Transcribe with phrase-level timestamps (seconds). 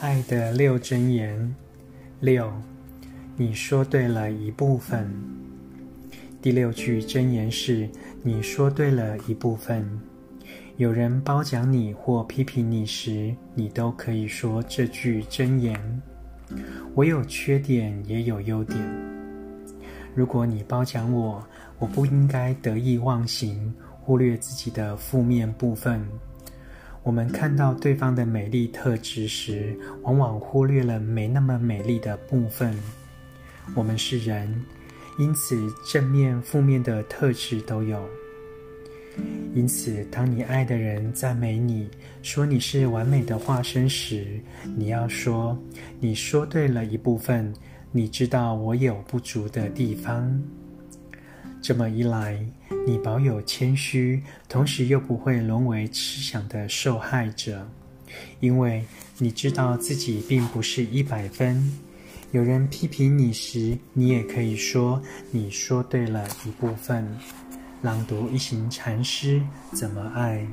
[0.00, 1.54] 爱的六真言。
[2.20, 2.52] 六，
[3.36, 5.10] 你说对了一部分。
[6.42, 7.88] 第六句真言是：
[8.22, 9.88] 你说对了一部分。
[10.76, 16.02] 有人褒奖你或批评你时，你都可以说这句真言。
[16.94, 18.78] 我有缺点，也有优点。
[20.14, 21.42] 如果你褒奖我，
[21.78, 26.04] 我不应该得意忘形，忽略自己的负面部分。
[27.04, 32.74] 我们看到对方的美丽特质时，往往忽略了没那么美丽的部分。
[33.74, 34.64] 我们是人，
[35.18, 35.54] 因此
[35.86, 38.02] 正面、负面的特质都有。
[39.54, 41.90] 因此，当你爱的人赞美你，
[42.22, 44.40] 说你是完美的化身时，
[44.74, 45.56] 你要说
[46.00, 47.52] ：“你说对了一部分，
[47.92, 50.42] 你知道我有不足的地方。”
[51.64, 52.38] 这么一来，
[52.86, 57.66] 你保有谦虚，同时又不会沦为痴想的受害者，
[58.38, 58.84] 因为
[59.16, 61.72] 你知道自己并不是一百分。
[62.32, 67.08] 有人批评你时，你也可以说：“你说对了一部分。”
[67.80, 69.40] 朗读一行禅师
[69.72, 70.46] 怎么爱？